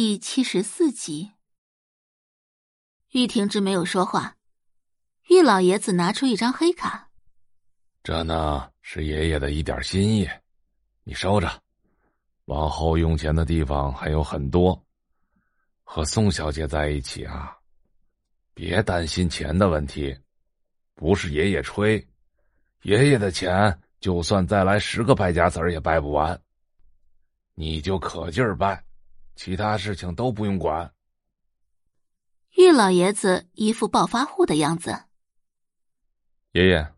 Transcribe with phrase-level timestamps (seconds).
[0.00, 1.32] 第七十四集，
[3.10, 4.36] 玉婷之没有说话。
[5.28, 7.10] 玉老爷子拿出一张黑卡，
[8.04, 10.30] 这呢是爷爷的一点心意，
[11.02, 11.50] 你收着。
[12.44, 14.80] 往后用钱的地方还有很多。
[15.82, 17.58] 和宋小姐在一起啊，
[18.54, 20.16] 别担心钱的问题。
[20.94, 22.06] 不是爷爷吹，
[22.82, 26.40] 爷爷的钱就算再来十个败家子儿也败不完。
[27.54, 28.80] 你就可劲儿败。
[29.38, 30.92] 其他事情都不用管。
[32.56, 35.04] 玉老爷子一副暴发户的样子。
[36.50, 36.92] 爷爷，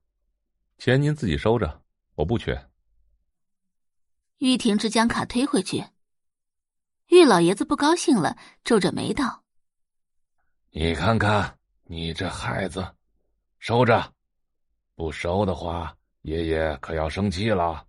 [0.78, 1.82] 钱您自己收着，
[2.14, 2.70] 我不缺。
[4.38, 5.84] 玉婷之将卡推回去。
[7.08, 9.44] 玉老爷子不高兴了，皱着眉道
[10.72, 12.94] ：“你看看，你这孩子，
[13.58, 14.14] 收着，
[14.94, 17.86] 不收的话，爷爷可要生气了。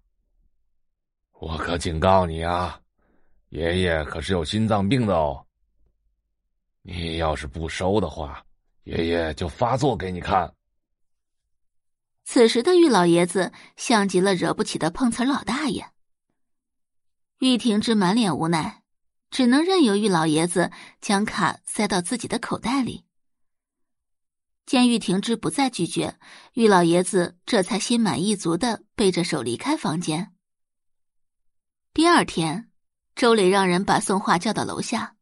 [1.39, 2.77] 我可警告你啊！”
[3.51, 5.45] 爷爷可是有心脏病的哦。
[6.83, 8.43] 你要是不收的话，
[8.85, 10.51] 爷爷就发作给你看。
[12.23, 15.85] 此时的玉老爷子像极了惹不起的碰瓷儿老大爷。
[17.39, 18.83] 玉婷之满脸无奈，
[19.29, 23.03] 只能任由玉老爷子将卡塞到自己的口袋里。
[24.65, 26.17] 见玉婷之不再拒绝，
[26.53, 30.33] 玉老爷子这才心满意足的背着手离开房间。
[31.93, 32.70] 第二天。
[33.15, 35.15] 周磊让人把宋画叫到楼下。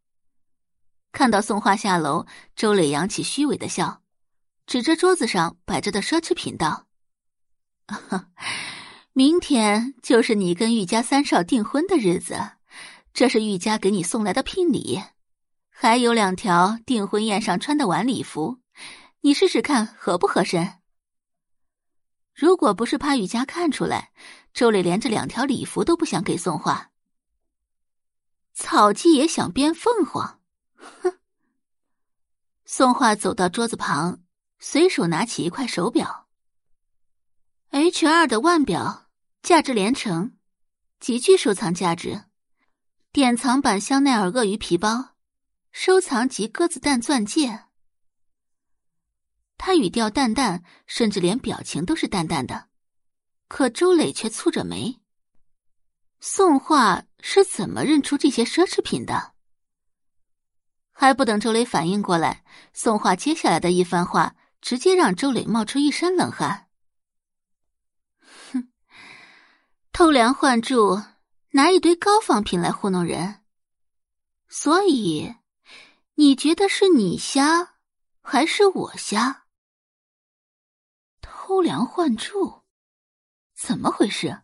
[1.12, 4.02] 看到宋画下楼，周磊扬起虚伪的笑，
[4.68, 6.86] 指着桌子上摆着的奢侈品道
[9.14, 12.40] ：“明天就是你跟玉家三少订婚的日子，
[13.12, 15.02] 这是玉家给你送来的聘礼，
[15.70, 18.59] 还有两条订婚宴上穿的晚礼服，
[19.22, 20.76] 你试试看合不合身。
[22.36, 24.12] 如果不是怕玉家看出来，
[24.53, 26.92] 周磊连这两条礼服都不想给宋画。”
[28.60, 30.42] 草鸡也想变凤凰，
[30.76, 31.18] 哼！
[32.66, 34.22] 宋画走到桌子旁，
[34.60, 36.28] 随手拿起一块手表
[37.69, 39.08] ，H 二的腕表，
[39.42, 40.38] 价值连城，
[41.00, 42.25] 极具收藏价值。
[43.14, 45.16] 典藏版香奈儿鳄鱼皮包，
[45.72, 47.64] 收藏级鸽子蛋钻戒。
[49.58, 52.68] 他语调淡淡，甚至连表情都是淡淡的，
[53.48, 55.00] 可周磊却蹙着眉。
[56.19, 59.34] 宋画是怎么认出这些奢侈品的？
[60.91, 62.44] 还不等周磊反应过来，
[62.74, 66.68] 宋画接下来的一番话直接让周磊冒出一身冷汗。
[68.52, 68.69] 哼，
[69.94, 71.02] 偷梁换柱，
[71.52, 73.41] 拿一堆高仿品来糊弄人，
[74.50, 75.36] 所以
[76.16, 77.75] 你觉得是你瞎，
[78.22, 79.46] 还是我瞎？
[81.22, 82.63] 偷梁换柱，
[83.56, 84.41] 怎么回事？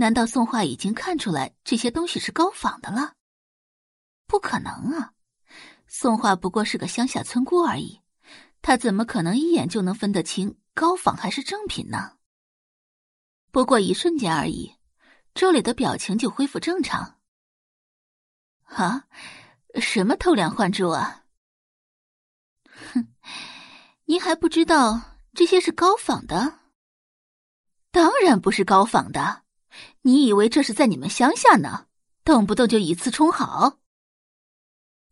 [0.00, 3.12] 难道宋画已经看出来这些东西是高仿的了？
[4.26, 5.12] 不可能啊！
[5.86, 8.00] 宋画不过是个乡下村姑而已，
[8.62, 12.16] 他怎么可能一眼就能分得清高仿还是正品呢？
[13.50, 14.74] 不过一瞬间而已，
[15.34, 17.20] 周磊的表情就恢复正常。
[18.64, 19.04] 啊，
[19.82, 21.26] 什么偷梁换柱啊？
[22.94, 23.06] 哼，
[24.06, 26.60] 您还不知道这些是高仿的？
[27.90, 29.39] 当然不是高仿的。
[30.02, 31.86] 你以为这是在你们乡下呢？
[32.24, 33.78] 动不动就以次充好。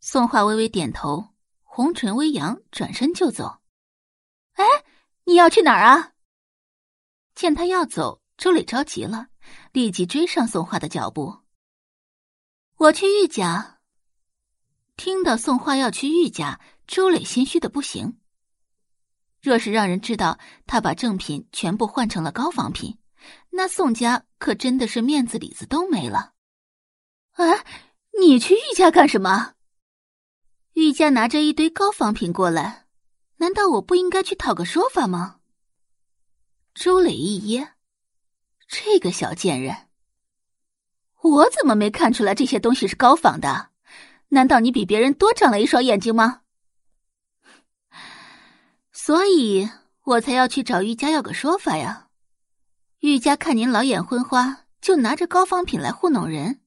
[0.00, 3.60] 宋画微微点头，红唇微扬，转身就走。
[4.52, 4.64] 哎，
[5.24, 6.12] 你要去哪儿啊？
[7.34, 9.28] 见他要走，周磊着急了，
[9.72, 11.40] 立即追上宋画的脚步。
[12.76, 13.80] 我去玉家。
[14.96, 18.18] 听到宋画要去玉家，周磊心虚的不行。
[19.40, 22.98] 若是让人知道他把正品全部换成了高仿品。
[23.50, 26.34] 那宋家可真的是面子里子都没了。
[27.32, 27.64] 啊，
[28.20, 29.54] 你去玉家干什么？
[30.74, 32.86] 玉家拿着一堆高仿品过来，
[33.36, 35.40] 难道我不应该去讨个说法吗？
[36.74, 37.74] 周磊一噎，
[38.68, 39.88] 这个小贱人，
[41.20, 43.70] 我怎么没看出来这些东西是高仿的？
[44.28, 46.42] 难道你比别人多长了一双眼睛吗？
[48.92, 49.68] 所以
[50.04, 52.07] 我才要去找玉家要个说法呀。
[53.00, 56.60] 玉家看您老眼昏花，就拿着高仿品来糊弄人，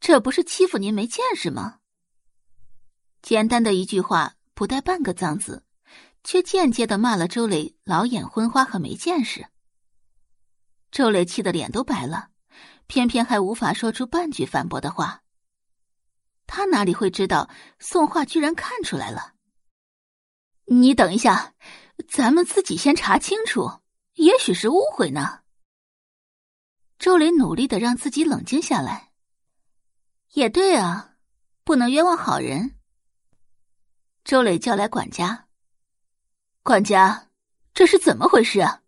[0.00, 1.80] 这不是欺负您没见识吗？
[3.20, 5.64] 简单的一句话，不带半个脏字，
[6.24, 9.46] 却间接的骂了周磊老眼昏花和没见识。
[10.90, 12.30] 周磊气得脸都白了，
[12.86, 15.22] 偏偏还无法说出半句反驳的话。
[16.46, 19.34] 他哪里会知道宋画居然看出来了？
[20.64, 21.52] 你等一下，
[22.08, 23.80] 咱们自己先查清楚，
[24.14, 25.40] 也许是误会呢。
[26.98, 29.10] 周磊努力的让自己冷静下来。
[30.32, 31.14] 也对啊，
[31.64, 32.74] 不能冤枉好人。
[34.24, 35.46] 周磊叫来管家，
[36.62, 37.28] 管家，
[37.72, 38.82] 这是怎么回事啊？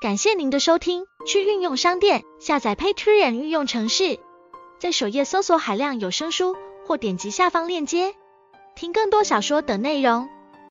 [0.00, 4.20] 感谢您的收听，去运用商店下载 Patreon 运用城市，
[4.78, 6.54] 在首页搜索海量有声书，
[6.86, 8.14] 或点击下方链接
[8.76, 10.28] 听更多小说等内容。